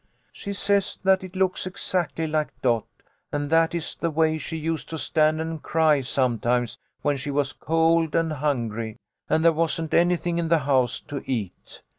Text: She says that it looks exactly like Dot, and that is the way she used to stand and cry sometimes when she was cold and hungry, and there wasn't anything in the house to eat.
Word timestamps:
She 0.33 0.51
says 0.53 0.97
that 1.03 1.23
it 1.23 1.35
looks 1.35 1.67
exactly 1.67 2.25
like 2.25 2.59
Dot, 2.63 2.87
and 3.31 3.51
that 3.51 3.75
is 3.75 3.93
the 3.93 4.09
way 4.09 4.39
she 4.39 4.57
used 4.57 4.89
to 4.89 4.97
stand 4.97 5.39
and 5.39 5.61
cry 5.61 6.01
sometimes 6.01 6.79
when 7.03 7.17
she 7.17 7.29
was 7.29 7.53
cold 7.53 8.15
and 8.15 8.33
hungry, 8.33 8.97
and 9.29 9.45
there 9.45 9.53
wasn't 9.53 9.93
anything 9.93 10.39
in 10.39 10.47
the 10.47 10.57
house 10.65 10.99
to 11.01 11.21
eat. 11.31 11.83